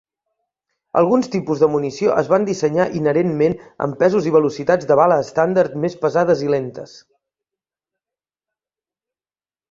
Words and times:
Alguns 0.99 1.27
tipus 1.33 1.59
de 1.63 1.67
munició 1.73 2.13
es 2.21 2.29
van 2.31 2.45
dissenyar 2.47 2.87
inherentment 2.99 3.55
amb 3.85 3.97
pesos 3.99 4.29
i 4.29 4.33
velocitats 4.35 4.89
de 4.91 4.97
bala 4.99 5.17
estàndard 5.25 5.75
més 5.83 5.97
pesades 6.07 6.41
i 6.47 6.49
lentes. 6.53 6.95